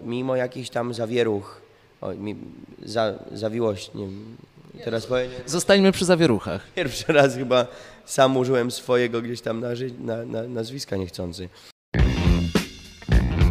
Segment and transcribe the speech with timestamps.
[0.00, 1.60] Mimo jakichś tam zawieruch,
[2.00, 2.36] o, mi,
[2.82, 4.36] za, zawiłość, nie wiem,
[4.84, 6.66] teraz powiem, Zostańmy przy zawieruchach.
[6.74, 7.66] pierwszy raz chyba
[8.04, 9.68] sam użyłem swojego gdzieś tam na,
[10.00, 11.48] na, na, nazwiska niechcący.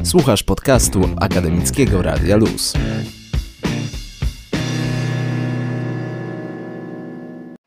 [0.03, 2.73] Słuchasz podcastu Akademickiego Radia Luz.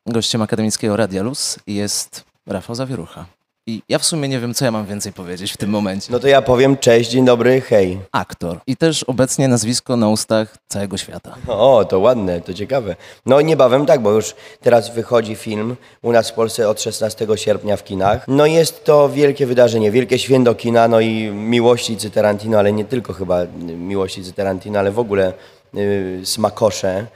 [0.05, 3.36] Gościem Akademickiego Radia Luz jest Rafał Zawierucha.
[3.69, 6.11] I ja w sumie nie wiem, co ja mam więcej powiedzieć w tym momencie.
[6.11, 7.99] No to ja powiem cześć, dzień dobry, hej.
[8.11, 8.59] Aktor.
[8.67, 11.35] I też obecnie nazwisko na ustach całego świata.
[11.47, 12.95] O, to ładne, to ciekawe.
[13.25, 17.77] No niebawem tak, bo już teraz wychodzi film u nas w Polsce od 16 sierpnia
[17.77, 18.27] w kinach.
[18.27, 23.13] No jest to wielkie wydarzenie, wielkie święto kina, no i miłości Tarantino, ale nie tylko
[23.13, 23.39] chyba
[23.77, 25.33] miłości Tarantino, ale w ogóle
[25.73, 27.07] yy, smakosze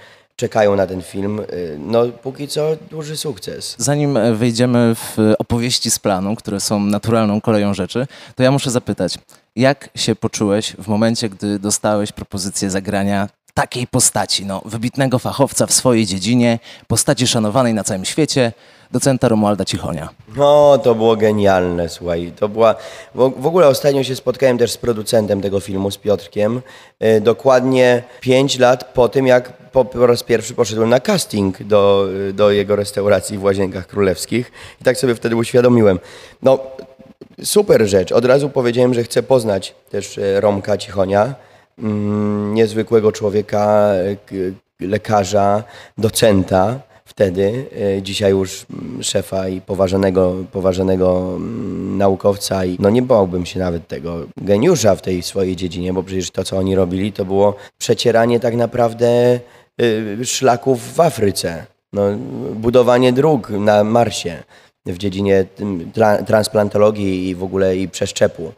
[0.42, 1.38] czekają na ten film.
[1.38, 3.76] Yy, no póki co duży sukces.
[3.78, 8.72] Zanim e, wejdziemy w opowieści z planu, które są naturalną koleją rzeczy, to ja muszę
[8.72, 9.18] zapytać,
[9.56, 15.74] jak się poczułeś w momencie, gdy dostałeś propozycję zagrania takiej postaci, no, wybitnego fachowca w
[15.74, 18.52] swojej dziedzinie, postaci szanowanej na całym świecie,
[18.92, 20.10] docenta Romualda Cichonia?
[20.36, 22.34] No, to było genialne, słuchaj.
[22.40, 22.76] To była...
[23.16, 26.62] W ogóle ostatnio się spotkałem też z producentem tego filmu, z Piotrkiem.
[27.00, 32.08] e, Dokładnie pięć lat po tym, jak po, po raz pierwszy poszedłem na casting do,
[32.34, 34.52] do jego restauracji w Łazienkach Królewskich.
[34.82, 36.00] I tak sobie wtedy uświadomiłem.
[36.42, 36.60] No,
[37.44, 38.12] super rzecz.
[38.12, 41.36] Od razu powiedziałem, że chcę poznać też e, Romka Cichonia.
[41.78, 43.94] Mm, niezwykłego człowieka,
[44.80, 45.64] lekarza,
[45.98, 46.80] docenta
[47.12, 47.66] wtedy,
[47.98, 53.60] e, dzisiaj już mm, szefa i poważanego, poważanego mm, naukowca i no nie bałbym się
[53.60, 57.56] nawet tego geniusza w tej swojej dziedzinie, bo przecież to, co oni robili, to było
[57.78, 59.40] przecieranie tak naprawdę
[59.82, 62.02] y, szlaków w Afryce, no,
[62.56, 64.44] budowanie dróg na Marsie
[64.86, 65.46] w dziedzinie
[66.26, 68.52] transplantologii i w ogóle i przeszczepu.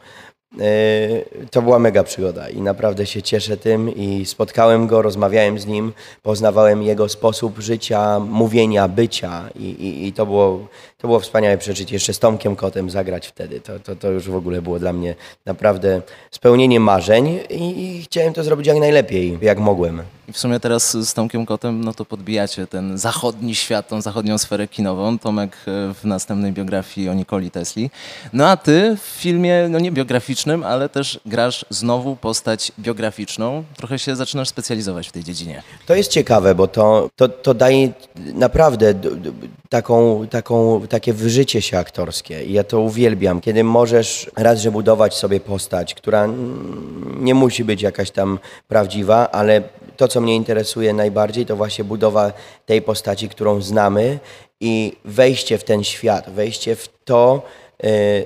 [0.58, 5.66] Yy, To była mega przygoda i naprawdę się cieszę tym i spotkałem go, rozmawiałem z
[5.66, 10.66] nim, poznawałem jego sposób życia, mówienia, bycia i, i, i to, było,
[10.98, 11.92] to było wspaniałe przeżyć.
[11.92, 15.14] Jeszcze z Tomkiem Kotem zagrać wtedy, to, to, to już w ogóle było dla mnie
[15.46, 20.02] naprawdę spełnienie marzeń i, i chciałem to zrobić jak najlepiej, jak mogłem.
[20.28, 24.38] I w sumie teraz z Tomkiem Kotem, no to podbijacie ten zachodni świat, tą zachodnią
[24.38, 25.18] sferę kinową.
[25.18, 27.90] Tomek e, w następnej biografii o Nikoli Tesli.
[28.32, 33.64] No a ty w filmie, no nie biograficznym, ale też grasz znowu postać biograficzną.
[33.76, 35.62] Trochę się zaczynasz specjalizować w tej dziedzinie.
[35.86, 38.94] To jest ciekawe, bo to, to, to daje naprawdę
[39.68, 42.44] taką, taką, takie wyżycie się aktorskie.
[42.44, 46.28] I ja to uwielbiam, kiedy możesz raz, że budować sobie postać, która
[47.18, 48.38] nie musi być jakaś tam
[48.68, 49.62] prawdziwa, ale
[49.96, 52.32] to, co mnie interesuje najbardziej, to właśnie budowa
[52.66, 54.18] tej postaci, którą znamy
[54.60, 57.42] i wejście w ten świat, wejście w to,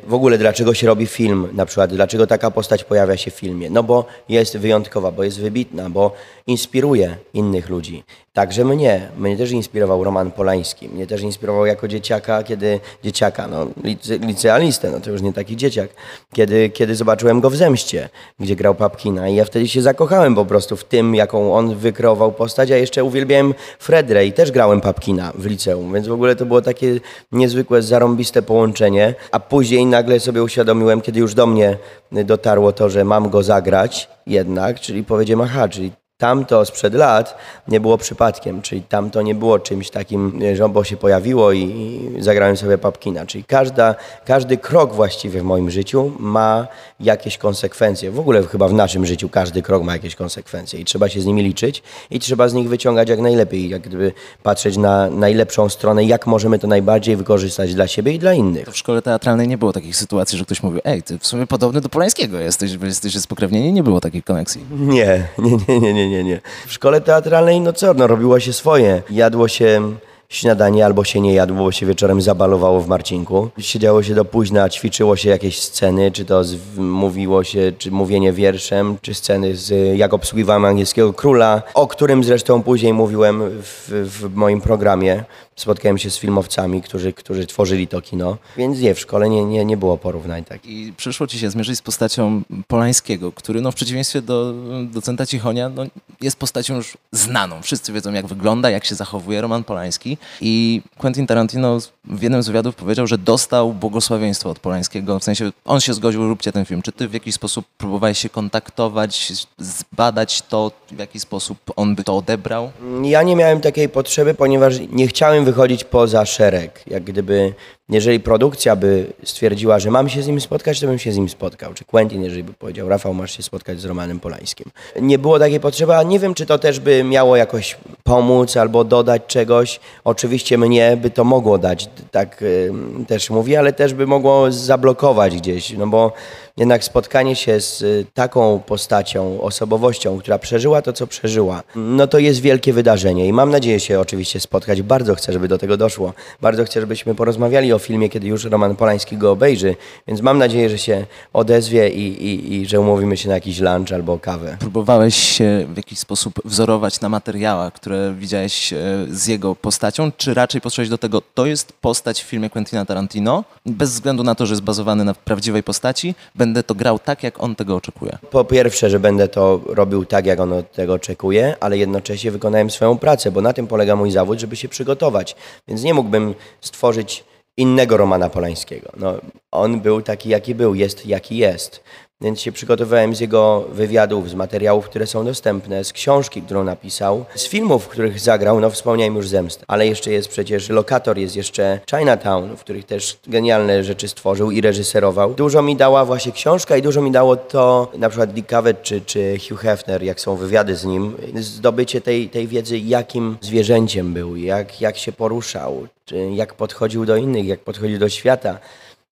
[0.06, 3.70] w ogóle dlaczego się robi film, na przykład dlaczego taka postać pojawia się w filmie.
[3.70, 6.12] No bo jest wyjątkowa, bo jest wybitna, bo
[6.46, 8.04] inspiruje innych ludzi.
[8.38, 9.08] Także mnie.
[9.16, 10.88] Mnie też inspirował Roman Polański.
[10.88, 15.56] Mnie też inspirował jako dzieciaka, kiedy dzieciaka, no lice, licealistę, no to już nie taki
[15.56, 15.90] dzieciak,
[16.34, 18.08] kiedy, kiedy zobaczyłem go w Zemście,
[18.40, 22.32] gdzie grał Papkina i ja wtedy się zakochałem po prostu w tym, jaką on wykreował
[22.32, 26.46] postać, a jeszcze uwielbiałem Fredrę i też grałem Papkina w liceum, więc w ogóle to
[26.46, 27.00] było takie
[27.32, 31.76] niezwykłe, zarąbiste połączenie, a później nagle sobie uświadomiłem, kiedy już do mnie
[32.12, 37.80] dotarło to, że mam go zagrać jednak, czyli powiedziałem, aha, czyli Tamto sprzed lat nie
[37.80, 42.56] było przypadkiem, czyli tamto nie było czymś takim, że bo się pojawiło i, i zagrałem
[42.56, 43.26] sobie papkina.
[43.26, 46.66] Czyli każda, każdy krok właściwie w moim życiu ma
[47.00, 48.10] jakieś konsekwencje.
[48.10, 51.26] W ogóle chyba w naszym życiu każdy krok ma jakieś konsekwencje i trzeba się z
[51.26, 54.12] nimi liczyć i trzeba z nich wyciągać jak najlepiej, jak gdyby
[54.42, 58.64] patrzeć na najlepszą stronę, jak możemy to najbardziej wykorzystać dla siebie i dla innych.
[58.64, 61.46] To w szkole teatralnej nie było takich sytuacji, że ktoś mówił, ej, ty w sumie
[61.46, 63.72] podobny do Polańskiego jesteś, wy jesteście spokrewnieni.
[63.72, 64.64] Nie było takiej koneksji.
[64.70, 66.40] Nie, nie, nie, nie, nie, nie, nie.
[66.66, 69.02] W szkole teatralnej, no co, no robiło się swoje.
[69.10, 69.94] Jadło się
[70.28, 73.50] śniadanie albo się nie jadło, bo się wieczorem zabalowało w Marcinku.
[73.58, 78.32] Siedziało się do późna, ćwiczyło się jakieś sceny, czy to z, mówiło się, czy mówienie
[78.32, 84.34] wierszem, czy sceny z jak obsługiwałem angielskiego króla, o którym zresztą później mówiłem w, w
[84.34, 85.24] moim programie.
[85.56, 89.64] Spotkałem się z filmowcami, którzy, którzy tworzyli to kino, więc nie, w szkole nie, nie,
[89.64, 90.70] nie było porównań takich.
[90.70, 94.54] I przyszło ci się zmierzyć z postacią Polańskiego, który no, w przeciwieństwie do
[94.92, 95.82] docenta Cichonia no,
[96.20, 97.62] jest postacią już znaną.
[97.62, 100.17] Wszyscy wiedzą, jak wygląda, jak się zachowuje Roman Polański.
[100.40, 105.18] I Quentin Tarantino w jednym z wywiadów powiedział, że dostał błogosławieństwo od Polańskiego.
[105.18, 106.82] W sensie on się zgodził, róbcie ten film.
[106.82, 112.04] Czy ty w jakiś sposób próbowałeś się kontaktować, zbadać to, w jaki sposób on by
[112.04, 112.70] to odebrał?
[113.02, 116.82] Ja nie miałem takiej potrzeby, ponieważ nie chciałem wychodzić poza szereg.
[116.86, 117.54] Jak gdyby
[117.90, 121.28] Jeżeli produkcja by stwierdziła, że mam się z nim spotkać, to bym się z nim
[121.28, 121.74] spotkał.
[121.74, 124.70] Czy Quentin, jeżeli by powiedział, Rafał, masz się spotkać z Romanem Polańskim.
[125.00, 128.84] Nie było takiej potrzeby, a nie wiem, czy to też by miało jakoś pomóc albo
[128.84, 129.80] dodać czegoś.
[130.04, 132.72] Oczywiście mnie by to mogło dać, tak y,
[133.06, 136.12] też mówię, ale też by mogło zablokować gdzieś, no bo
[136.58, 142.18] jednak spotkanie się z y, taką postacią, osobowością, która przeżyła to, co przeżyła, no to
[142.18, 144.82] jest wielkie wydarzenie i mam nadzieję się oczywiście spotkać.
[144.82, 146.12] Bardzo chcę, żeby do tego doszło.
[146.40, 149.76] Bardzo chcę, żebyśmy porozmawiali o filmie, kiedy już Roman Polański go obejrzy,
[150.06, 153.92] więc mam nadzieję, że się odezwie i, i, i że umówimy się na jakiś lunch
[153.92, 154.56] albo kawę.
[154.60, 158.76] Próbowałeś się w jakiś sposób wzorować na materiałach, które widziałeś e,
[159.10, 163.44] z jego postacią, czy raczej podszedłeś do tego, to jest postać w filmie Quentina Tarantino,
[163.66, 167.42] bez względu na to, że jest bazowany na prawdziwej postaci, będę to grał tak, jak
[167.42, 168.18] on tego oczekuje.
[168.30, 172.98] Po pierwsze, że będę to robił tak, jak on tego oczekuje, ale jednocześnie wykonałem swoją
[172.98, 175.36] pracę, bo na tym polega mój zawód, żeby się przygotować.
[175.68, 177.24] Więc nie mógłbym stworzyć
[177.56, 178.92] innego Romana Polańskiego.
[178.96, 179.14] No,
[179.52, 181.84] on był taki, jaki był, jest jaki jest.
[182.20, 187.24] Więc się przygotowałem z jego wywiadów, z materiałów, które są dostępne, z książki, którą napisał,
[187.34, 191.36] z filmów, w których zagrał, no wspomniałem już Zemstę, ale jeszcze jest przecież Lokator, jest
[191.36, 195.34] jeszcze Chinatown, w których też genialne rzeczy stworzył i reżyserował.
[195.34, 199.00] Dużo mi dała właśnie książka i dużo mi dało to, na przykład Dick Cavett czy,
[199.00, 204.36] czy Hugh Hefner, jak są wywiady z nim, zdobycie tej, tej wiedzy, jakim zwierzęciem był,
[204.36, 205.86] jak, jak się poruszał,
[206.34, 208.58] jak podchodził do innych, jak podchodził do świata.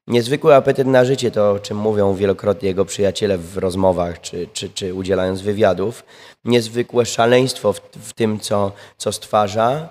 [0.09, 4.71] Niezwykły apetyt na życie, to o czym mówią wielokrotnie jego przyjaciele w rozmowach czy, czy,
[4.71, 6.05] czy udzielając wywiadów.
[6.45, 9.89] Niezwykłe szaleństwo w, w tym, co, co stwarza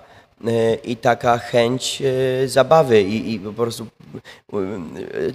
[0.48, 2.02] y, i taka chęć
[2.44, 3.86] y, zabawy i, i po prostu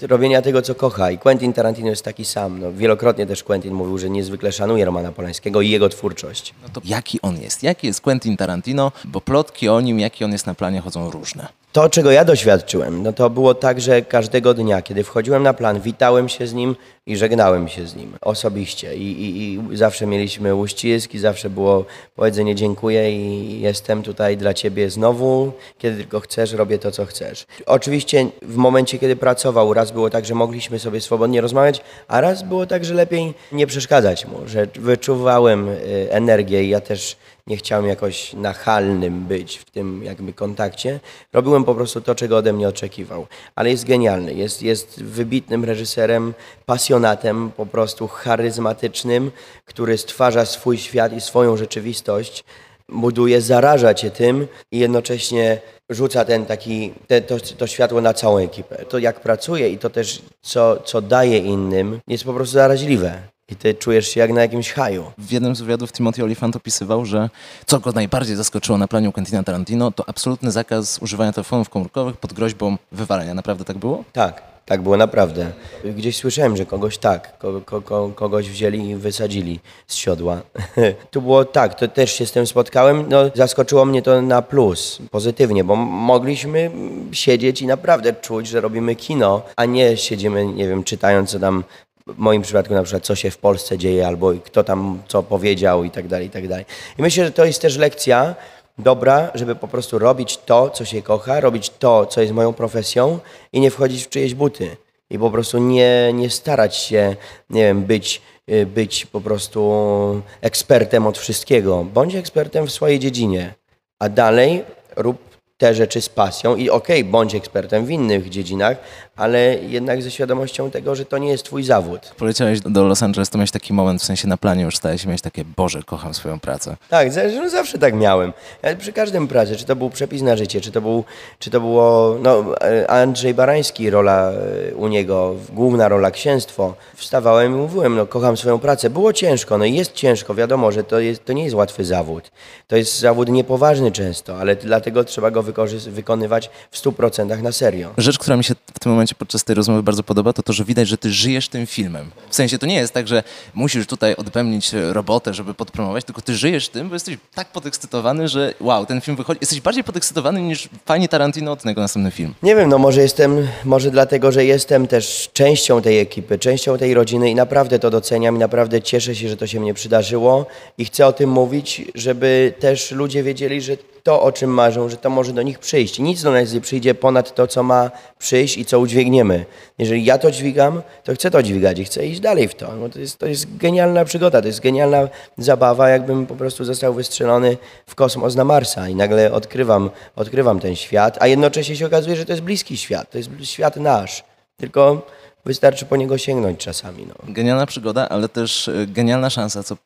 [0.01, 1.11] y, robienia tego, co kocha.
[1.11, 2.59] I Quentin Tarantino jest taki sam.
[2.59, 6.53] No, wielokrotnie też Quentin mówił, że niezwykle szanuje Romana Polańskiego i jego twórczość.
[6.63, 7.63] No to jaki on jest?
[7.63, 8.91] Jaki jest Quentin Tarantino?
[9.05, 11.60] Bo plotki o nim, jaki on jest na planie, chodzą różne.
[11.71, 15.81] To, czego ja doświadczyłem, no to było tak, że każdego dnia, kiedy wchodziłem na plan,
[15.81, 16.75] witałem się z nim
[17.05, 18.95] i żegnałem się z nim osobiście.
[18.95, 21.85] I, i, i zawsze mieliśmy uścisk i zawsze było
[22.15, 25.51] powiedzenie dziękuję i jestem tutaj dla ciebie znowu.
[25.77, 27.45] Kiedy tylko chcesz, robię to, co chcesz.
[27.65, 32.43] Oczywiście w momencie, kiedy pracował, raz było tak, że mogliśmy sobie swobodnie rozmawiać, a raz
[32.43, 37.17] było tak, że lepiej nie przeszkadzać mu, że wyczuwałem y, energię i ja też
[37.51, 40.99] nie chciałem jakoś nachalnym być w tym jakby kontakcie.
[41.33, 43.27] Robiłem po prostu to, czego ode mnie oczekiwał.
[43.55, 46.33] Ale jest genialny, jest, jest wybitnym reżyserem,
[46.65, 49.31] pasjonatem, po prostu charyzmatycznym,
[49.65, 52.43] który stwarza swój świat i swoją rzeczywistość
[52.89, 58.37] buduje, zaraża cię tym i jednocześnie rzuca ten taki, te, to, to światło na całą
[58.37, 58.85] ekipę.
[58.85, 63.55] To jak pracuje i to też co, co daje innym jest po prostu zaraźliwe i
[63.55, 65.11] ty czujesz się jak na jakimś haju.
[65.17, 67.29] W jednym z wywiadów Timothy Olyphant opisywał, że
[67.65, 72.33] co go najbardziej zaskoczyło na planie Quentina Tarantino, to absolutny zakaz używania telefonów komórkowych pod
[72.33, 73.33] groźbą wywalenia.
[73.33, 74.03] Naprawdę tak było?
[74.13, 75.51] Tak, tak było naprawdę.
[75.85, 80.41] Gdzieś słyszałem, że kogoś tak, ko, ko, ko, kogoś wzięli i wysadzili z siodła.
[81.11, 83.05] tu było tak, to też się z tym spotkałem.
[83.09, 86.71] No, zaskoczyło mnie to na plus, pozytywnie, bo mogliśmy
[87.11, 91.63] siedzieć i naprawdę czuć, że robimy kino, a nie siedzimy, nie wiem, czytając co tam
[92.07, 95.83] w moim przypadku na przykład, co się w Polsce dzieje, albo kto tam co powiedział
[95.83, 96.65] i tak dalej, i tak dalej.
[96.97, 98.35] I myślę, że to jest też lekcja
[98.77, 103.19] dobra, żeby po prostu robić to, co się kocha, robić to, co jest moją profesją
[103.53, 104.77] i nie wchodzić w czyjeś buty.
[105.09, 107.15] I po prostu nie, nie starać się,
[107.49, 111.85] nie wiem, być, y, być po prostu ekspertem od wszystkiego.
[111.93, 113.53] Bądź ekspertem w swojej dziedzinie,
[113.99, 114.63] a dalej
[114.95, 115.17] rób
[115.57, 118.77] te rzeczy z pasją i okej, okay, bądź ekspertem w innych dziedzinach,
[119.21, 122.13] ale jednak ze świadomością tego, że to nie jest twój zawód.
[122.17, 125.07] Poleciałeś do Los Angeles, to miałeś taki moment, w sensie na planie już stałeś się,
[125.07, 126.75] miałeś takie, Boże, kocham swoją pracę.
[126.89, 128.33] Tak, no zawsze tak miałem.
[128.63, 131.03] Ja przy każdym pracy, czy to był przepis na życie, czy to, był,
[131.39, 132.45] czy to było, no
[132.87, 136.75] Andrzej Barański, rola e, u niego, główna rola księstwo.
[136.95, 138.89] Wstawałem i mówiłem, no kocham swoją pracę.
[138.89, 142.31] Było ciężko, no i jest ciężko, wiadomo, że to, jest, to nie jest łatwy zawód.
[142.67, 145.43] To jest zawód niepoważny często, ale dlatego trzeba go
[145.87, 147.89] wykonywać w 100% na serio.
[147.97, 150.63] Rzecz, która mi się w tym momencie podczas tej rozmowy bardzo podoba, to to, że
[150.63, 152.11] widać, że ty żyjesz tym filmem.
[152.29, 156.35] W sensie to nie jest tak, że musisz tutaj odpełnić robotę, żeby podpromować, tylko ty
[156.35, 159.37] żyjesz tym, bo jesteś tak podekscytowany, że wow, ten film wychodzi.
[159.41, 162.33] Jesteś bardziej podekscytowany niż fani Tarantino od tego następny film.
[162.43, 166.93] Nie wiem, no może jestem, może dlatego, że jestem też częścią tej ekipy, częścią tej
[166.93, 170.45] rodziny i naprawdę to doceniam i naprawdę cieszę się, że to się mnie przydarzyło
[170.77, 174.97] i chcę o tym mówić, żeby też ludzie wiedzieli, że to, o czym marzą, że
[174.97, 175.99] to może do nich przyjść.
[175.99, 179.45] Nic do nas nie przyjdzie ponad to, co ma przyjść i co udźwigniemy.
[179.77, 182.75] Jeżeli ja to dźwigam, to chcę to dźwigać i chcę iść dalej w to.
[182.75, 186.93] No to, jest, to jest genialna przygoda, to jest genialna zabawa, jakbym po prostu został
[186.93, 192.15] wystrzelony w kosmos na Marsa i nagle odkrywam, odkrywam ten świat, a jednocześnie się okazuje,
[192.15, 194.23] że to jest bliski świat, to jest świat nasz.
[194.57, 195.01] Tylko
[195.45, 197.07] wystarczy po niego sięgnąć czasami.
[197.07, 197.33] No.
[197.33, 199.77] Genialna przygoda, ale też y, genialna szansa, co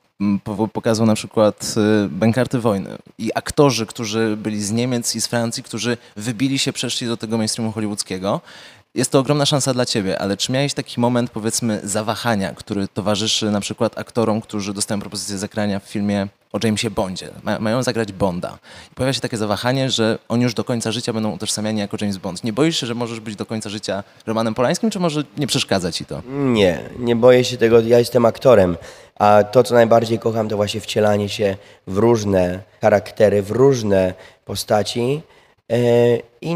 [0.73, 2.89] pokazał na przykład y, Bękarty Wojny.
[3.17, 7.37] I aktorzy, którzy byli z Niemiec i z Francji, którzy wybili się, przeszli do tego
[7.37, 8.41] mainstreamu hollywoodzkiego.
[8.95, 13.51] Jest to ogromna szansa dla ciebie, ale czy miałeś taki moment, powiedzmy, zawahania, który towarzyszy
[13.51, 18.11] na przykład aktorom, którzy dostają propozycję zagrania w filmie o Jamesie Bondzie, ma, mają zagrać
[18.11, 18.57] Bonda.
[18.91, 22.17] I pojawia się takie zawahanie, że oni już do końca życia będą utożsamiani jako James
[22.17, 22.43] Bond.
[22.43, 25.91] Nie boisz się, że możesz być do końca życia Romanem Polańskim, czy może nie przeszkadza
[25.91, 26.21] ci to?
[26.29, 28.77] Nie, nie boję się tego, ja jestem aktorem,
[29.15, 31.57] a to, co najbardziej kocham, to właśnie wcielanie się
[31.87, 34.13] w różne charaktery, w różne
[34.45, 35.21] postaci.
[36.45, 36.55] I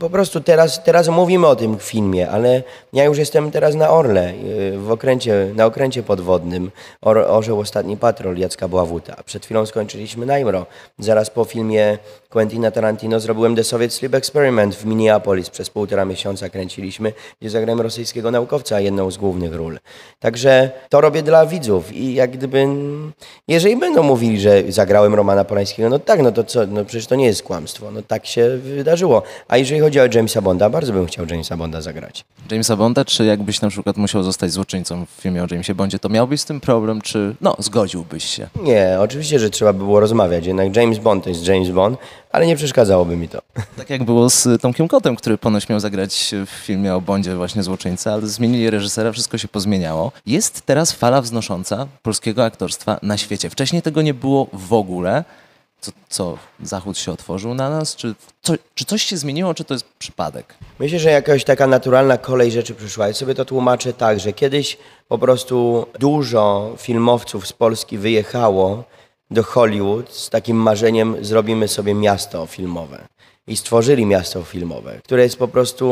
[0.00, 4.28] po prostu teraz, teraz mówimy o tym filmie, ale ja już jestem teraz na Orle,
[4.28, 4.32] e,
[4.78, 6.70] w okręcie, na okręcie podwodnym,
[7.00, 9.22] Or, Orzeł Ostatni Patrol Jacka Bławuta.
[9.24, 10.66] Przed chwilą skończyliśmy Najmro.
[10.98, 15.50] Zaraz po filmie Quentina Tarantino zrobiłem The Soviet Sleep Experiment w Minneapolis.
[15.50, 19.78] Przez półtora miesiąca kręciliśmy, gdzie zagrałem rosyjskiego naukowca, jedną z głównych ról.
[20.20, 22.66] Także to robię dla widzów i jak gdyby,
[23.48, 27.14] jeżeli będą mówili, że zagrałem Romana Polańskiego, no tak, no to co, no przecież to
[27.14, 29.22] nie jest kłamstwo, no tak się wydarzyło.
[29.48, 32.24] A jeżeli chodzi o Jamesa Bonda, bardzo bym chciał Jamesa Bonda zagrać.
[32.50, 36.08] Jamesa Bonda, czy jakbyś na przykład musiał zostać złoczyńcą w filmie o Jamesie Bondzie, to
[36.08, 38.48] miałbyś z tym problem, czy no, zgodziłbyś się?
[38.62, 41.98] Nie, oczywiście, że trzeba by było rozmawiać, jednak James Bond to jest James Bond,
[42.32, 43.42] ale nie przeszkadzałoby mi to.
[43.76, 47.62] Tak jak było z Tomkiem Kotem, który ponoć miał zagrać w filmie o Bondzie właśnie
[47.62, 50.12] złoczyńca, ale zmienili reżysera, wszystko się pozmieniało.
[50.26, 53.50] Jest teraz fala wznosząca polskiego aktorstwa na świecie.
[53.50, 55.24] Wcześniej tego nie było w ogóle.
[55.82, 57.96] Co, co Zachód się otworzył na nas?
[57.96, 60.54] Czy, co, czy coś się zmieniło, czy to jest przypadek?
[60.78, 63.08] Myślę, że jakaś taka naturalna kolej rzeczy przyszła.
[63.08, 68.84] Ja sobie to tłumaczę tak, że kiedyś po prostu dużo filmowców z Polski wyjechało
[69.30, 73.08] do Hollywood z takim marzeniem zrobimy sobie miasto filmowe.
[73.46, 75.86] I stworzyli miasto filmowe, które jest po prostu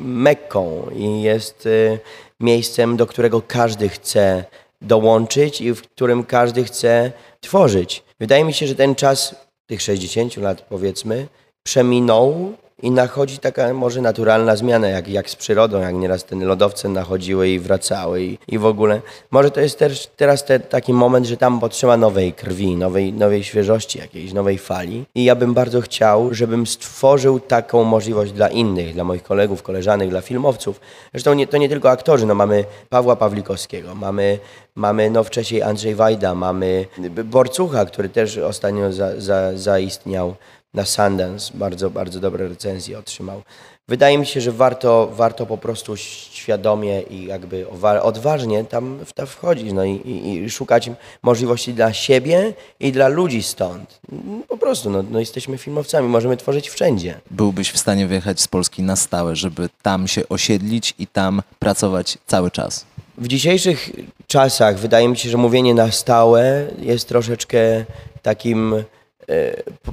[0.00, 1.98] mekką i jest y,
[2.40, 4.44] miejscem, do którego każdy chce
[4.82, 8.02] dołączyć i w którym każdy chce tworzyć.
[8.20, 9.34] Wydaje mi się, że ten czas
[9.66, 11.26] tych 60 lat powiedzmy
[11.62, 16.88] przeminął i nachodzi taka może naturalna zmiana, jak, jak z przyrodą, jak nieraz te lodowce
[16.88, 19.00] nachodziły i wracały i, i w ogóle.
[19.30, 23.44] Może to jest też teraz te, taki moment, że tam potrzeba nowej krwi, nowej, nowej
[23.44, 25.04] świeżości jakiejś, nowej fali.
[25.14, 30.10] I ja bym bardzo chciał, żebym stworzył taką możliwość dla innych, dla moich kolegów, koleżanek,
[30.10, 30.80] dla filmowców.
[31.12, 34.38] Zresztą nie, to nie tylko aktorzy, no mamy Pawła Pawlikowskiego, mamy,
[34.74, 36.86] mamy no wcześniej Andrzej Wajda, mamy
[37.24, 40.34] Borcucha, który też ostatnio za, za, zaistniał
[40.74, 43.42] na Sundance, bardzo, bardzo dobre recenzje otrzymał.
[43.88, 47.66] Wydaje mi się, że warto, warto po prostu świadomie i jakby
[48.02, 50.90] odważnie tam w to wchodzić no i, i, i szukać
[51.22, 54.00] możliwości dla siebie i dla ludzi stąd.
[54.48, 57.20] Po prostu, no, no jesteśmy filmowcami, możemy tworzyć wszędzie.
[57.30, 62.18] Byłbyś w stanie wyjechać z Polski na stałe, żeby tam się osiedlić i tam pracować
[62.26, 62.86] cały czas?
[63.18, 63.90] W dzisiejszych
[64.26, 67.84] czasach wydaje mi się, że mówienie na stałe jest troszeczkę
[68.22, 68.84] takim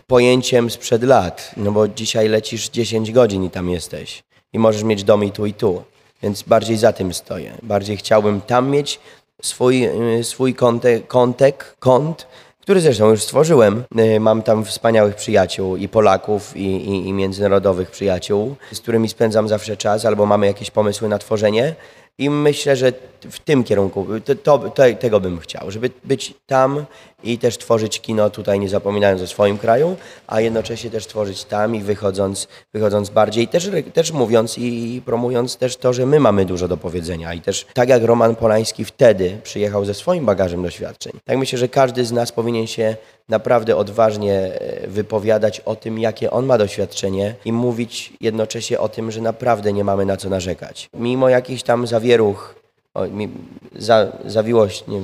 [0.08, 5.04] pojęciem sprzed lat, no bo dzisiaj lecisz 10 godzin i tam jesteś i możesz mieć
[5.04, 5.84] dom i tu i tu,
[6.24, 7.54] więc bardziej za tym stoję.
[7.64, 9.00] Bardziej chciałbym tam mieć
[9.42, 12.28] swój, e, swój kontek, kontek, kąt,
[12.62, 13.84] który zresztą już stworzyłem.
[13.96, 19.48] E, Mam tam wspaniałych przyjaciół i Polaków, i, i, i międzynarodowych przyjaciół, z którymi spędzam
[19.48, 21.76] zawsze czas, albo mamy jakieś pomysły na tworzenie.
[22.20, 22.94] I myślę, że
[23.32, 26.86] w tym kierunku, to, to, to, tego bym chciał, żeby być tam
[27.24, 29.96] i też tworzyć kino tutaj, nie zapominając o swoim kraju,
[30.28, 35.78] a jednocześnie też tworzyć tam i wychodząc, wychodząc bardziej, też, też mówiąc i promując też
[35.78, 37.34] to, że my mamy dużo do powiedzenia.
[37.34, 41.68] I też tak jak Roman Polański wtedy przyjechał ze swoim bagażem doświadczeń, tak myślę, że
[41.68, 42.96] każdy z nas powinien się
[43.30, 49.12] naprawdę odważnie e, wypowiadać o tym, jakie on ma doświadczenie i mówić jednocześnie o tym,
[49.12, 50.90] że naprawdę nie mamy na co narzekać.
[50.94, 52.56] Mimo jakichś tam zawieruch,
[52.94, 53.30] o, mi,
[53.76, 55.02] za, zawiłość, nie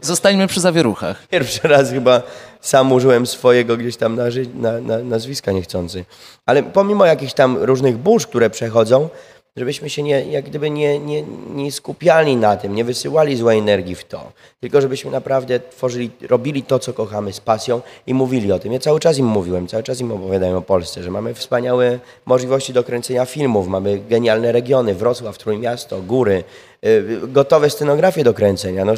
[0.00, 1.26] Zostańmy przy zawieruchach.
[1.26, 2.22] Pierwszy raz chyba
[2.60, 6.04] sam użyłem swojego gdzieś tam narzy- na, na, nazwiska niechcący.
[6.46, 9.08] Ale pomimo jakichś tam różnych burz, które przechodzą,
[9.56, 11.22] żebyśmy się nie, jak gdyby nie, nie,
[11.54, 16.62] nie skupiali na tym, nie wysyłali złej energii w to, tylko żebyśmy naprawdę tworzyli, robili
[16.62, 18.72] to, co kochamy z pasją i mówili o tym.
[18.72, 22.72] Ja cały czas im mówiłem, cały czas im opowiadałem o Polsce, że mamy wspaniałe możliwości
[22.72, 26.44] do kręcenia filmów, mamy genialne regiony, Wrocław, Trójmiasto, góry,
[26.86, 28.84] y, gotowe scenografie do kręcenia.
[28.84, 28.92] No,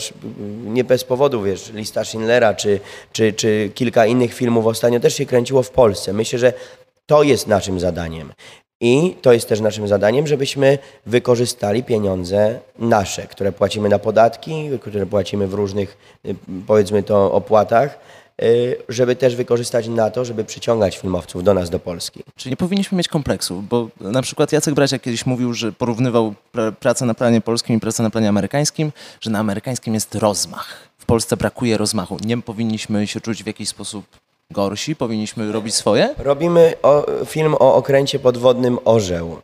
[0.65, 2.81] nie bez powodu, wiesz, lista Schindlera czy,
[3.13, 6.13] czy, czy kilka innych filmów ostatnio też się kręciło w Polsce.
[6.13, 6.53] Myślę, że
[7.07, 8.33] to jest naszym zadaniem.
[8.81, 15.07] I to jest też naszym zadaniem, żebyśmy wykorzystali pieniądze nasze, które płacimy na podatki, które
[15.07, 16.35] płacimy w różnych, y,
[16.67, 17.99] powiedzmy to, opłatach,
[18.43, 22.23] y, żeby też wykorzystać na to, żeby przyciągać filmowców do nas, do Polski.
[22.37, 26.73] Czyli nie powinniśmy mieć kompleksu, bo na przykład Jacek Braciak kiedyś mówił, że porównywał pra-
[26.73, 30.89] pracę na planie polskim i pracę na planie amerykańskim, że na amerykańskim jest rozmach.
[30.99, 32.17] W Polsce brakuje rozmachu.
[32.25, 34.05] Nie powinniśmy się czuć w jakiś sposób
[34.53, 36.15] gorsi, powinniśmy robić swoje?
[36.19, 39.37] Robimy o, film o okręcie podwodnym Orzeł.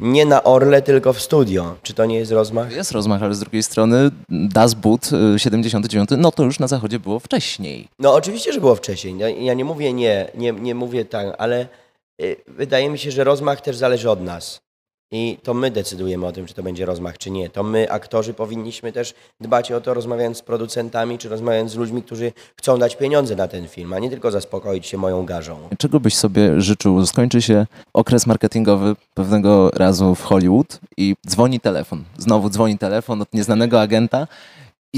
[0.00, 1.74] Nie na Orle, tylko w studio.
[1.82, 2.72] Czy to nie jest rozmach?
[2.72, 6.98] Jest rozmach, ale z drugiej strony Das Boot y, 79, no to już na zachodzie
[6.98, 7.88] było wcześniej.
[7.98, 9.18] No oczywiście, że było wcześniej.
[9.18, 11.66] Ja, ja nie mówię nie, nie, nie mówię tak, ale
[12.22, 14.60] y, wydaje mi się, że rozmach też zależy od nas.
[15.12, 17.50] I to my decydujemy o tym, czy to będzie rozmach, czy nie.
[17.50, 22.02] To my, aktorzy, powinniśmy też dbać o to, rozmawiając z producentami, czy rozmawiając z ludźmi,
[22.02, 25.58] którzy chcą dać pieniądze na ten film, a nie tylko zaspokoić się moją garzą.
[25.78, 27.06] Czego byś sobie życzył?
[27.06, 32.04] Skończy się okres marketingowy pewnego razu w Hollywood i dzwoni telefon.
[32.18, 34.26] Znowu dzwoni telefon od nieznanego agenta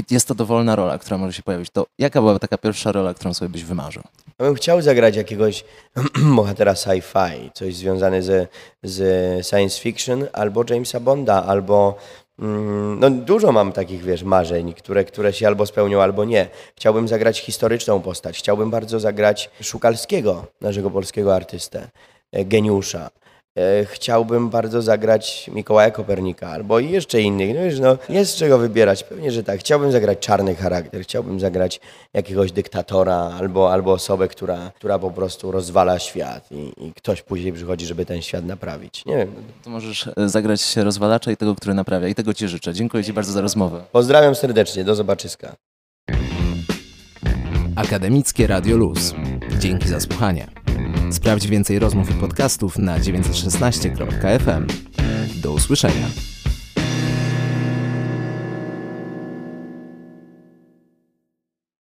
[0.09, 1.69] i jest to dowolna rola, która może się pojawić.
[1.69, 4.03] To jaka była taka pierwsza rola, którą sobie byś wymarzył?
[4.39, 5.65] Ja bym chciał zagrać jakiegoś
[6.35, 8.47] bohatera sci-fi, coś związane ze,
[8.83, 11.95] z science fiction, albo Jamesa Bonda, albo
[12.39, 16.47] mm, no dużo mam takich, wiesz, marzeń, które, które się albo spełnią, albo nie.
[16.75, 18.37] Chciałbym zagrać historyczną postać.
[18.37, 21.87] Chciałbym bardzo zagrać Szukalskiego, naszego polskiego artystę,
[22.31, 23.09] e, geniusza.
[23.57, 27.55] E, Chciałbym bardzo zagrać Mikołaja Kopernika albo i jeszcze innych.
[27.55, 29.59] No wiesz, no, jest z czego wybierać, pewnie, że tak.
[29.59, 31.79] Chciałbym zagrać czarny charakter, chciałbym zagrać
[32.13, 37.53] jakiegoś dyktatora albo, albo osobę, która, która po prostu rozwala świat i, i ktoś później
[37.53, 39.05] przychodzi, żeby ten świat naprawić.
[39.05, 39.33] Nie wiem.
[39.63, 42.07] To możesz e, zagrać rozwalacza i tego, który naprawia.
[42.07, 42.73] I tego ci życzę.
[42.73, 43.83] Dziękuję ci bardzo za rozmowę.
[43.91, 45.55] Pozdrawiam serdecznie, do zobaczyska.
[47.75, 49.13] Akademickie Radio Luz.
[49.59, 50.60] Dzięki za słuchanie.
[51.11, 54.67] Sprawdź więcej rozmów i podcastów na 916.fm.
[55.41, 56.07] Do usłyszenia.